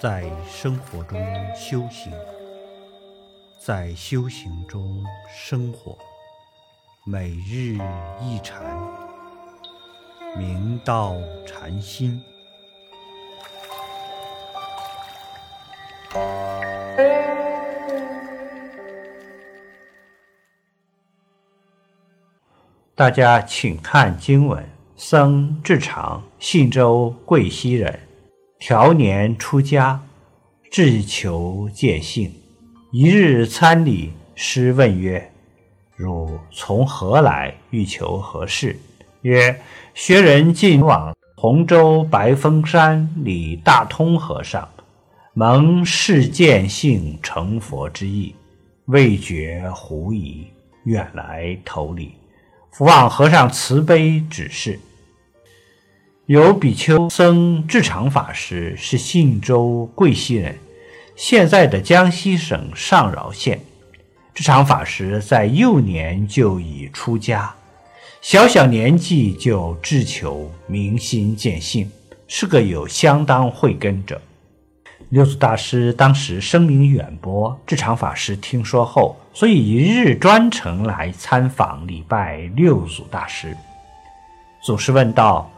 [0.00, 1.20] 在生活中
[1.54, 2.10] 修行，
[3.58, 5.94] 在修行中生活，
[7.04, 7.76] 每日
[8.18, 8.64] 一禅，
[10.38, 11.16] 明道
[11.46, 12.18] 禅心。
[22.94, 28.00] 大家请看经文：僧智常，信州贵溪人，
[28.60, 30.02] 调年出家，
[30.70, 32.30] 志求见性。
[32.92, 35.32] 一日参礼，师问曰
[35.96, 37.54] ：“汝从何来？
[37.70, 38.78] 欲求何事？”
[39.22, 39.58] 曰
[39.94, 44.68] ：“学人近往洪州白峰山礼大通和尚，
[45.32, 48.34] 蒙示见性成佛之意，
[48.84, 50.46] 未觉狐疑，
[50.84, 52.12] 愿来投礼。”
[52.72, 54.78] 福望和尚慈悲指示，
[56.30, 60.56] 有比丘僧智常法师是信州贵溪人，
[61.16, 63.58] 现在的江西省上饶县。
[64.32, 67.52] 智常法师在幼年就已出家，
[68.22, 71.90] 小小年纪就志求明心见性，
[72.28, 74.22] 是个有相当慧根者。
[75.08, 83.56] 六祖大师当时声名远播，智常法师听说后，所以一日专程来参访礼拜六祖大师。
[84.62, 85.50] 祖师问道：“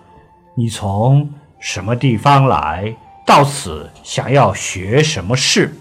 [0.54, 2.94] 你从什么地方来？
[3.24, 5.74] 到此想要学什么事？”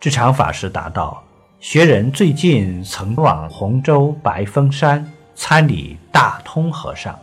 [0.00, 1.22] 智常法师答道
[1.60, 7.18] ：“学人最近曾往洪州白峰山参礼大通和尚，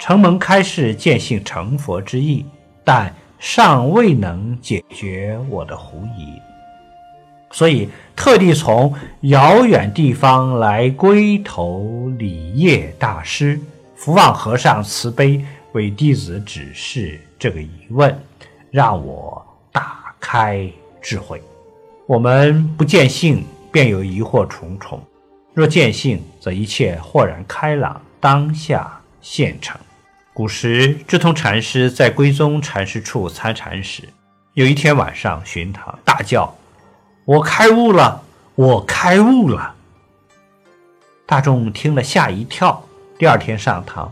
[0.00, 2.44] 承蒙开示见性成佛之意，
[2.84, 6.40] 但……”尚未能解决我的狐疑，
[7.52, 7.86] 所以
[8.16, 13.60] 特地从遥远地方来归投礼业大师。
[13.94, 15.44] 福望和尚慈悲
[15.76, 18.18] 为弟子指示这个疑问，
[18.70, 20.66] 让我打开
[21.02, 21.42] 智慧。
[22.06, 24.98] 我们不见性，便有疑惑重重；
[25.52, 28.90] 若见性，则一切豁然开朗，当下
[29.20, 29.78] 现成。
[30.32, 34.08] 古时，智通禅师在归宗禅师处参禅时，
[34.54, 36.56] 有一天晚上巡堂，大叫
[37.26, 38.22] ：“我开悟了！
[38.54, 39.74] 我开悟了！”
[41.28, 42.82] 大众听了吓一跳。
[43.18, 44.10] 第二天上堂，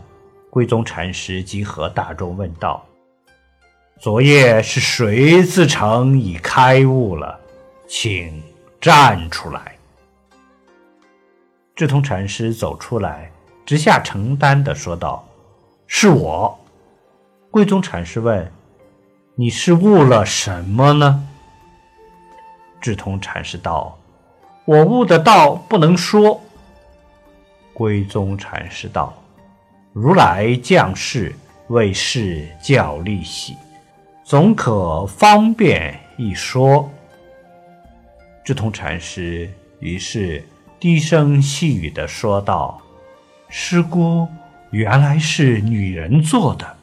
[0.55, 2.81] 归宗禅师即和大众问道
[3.99, 7.37] ：“昨夜是谁自成已开悟了？
[7.89, 8.41] 请
[8.79, 9.75] 站出来。”
[11.75, 13.29] 智通禅师走出来，
[13.65, 15.27] 直下承担的说道。
[15.87, 16.57] 是我，
[17.51, 18.49] 贵宗禅师问
[19.35, 21.27] ：“你是悟了什么呢？”
[22.79, 23.99] 智通禅师道
[24.63, 26.39] ：“我悟的道不能说。”
[27.75, 29.13] 贵宗禅师道
[29.97, 31.33] ：“如来降世
[31.69, 33.55] 为示教利息，
[34.25, 36.91] 总可方便一说。”
[38.43, 40.43] 智通禅师于是
[40.81, 42.81] 低声细语的说道
[43.47, 44.27] ：“师姑。”
[44.71, 46.75] 原来是女人做的，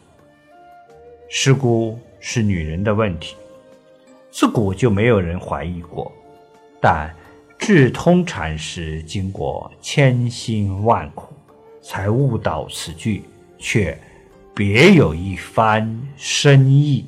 [1.28, 3.36] 师姑是女人的问题，
[4.30, 6.10] 自古就没有人怀疑过。
[6.80, 7.14] 但
[7.58, 11.31] 智通禅师经过千辛万苦，
[11.82, 13.24] 才误导此句，
[13.58, 13.98] 却
[14.54, 17.04] 别有一番深意。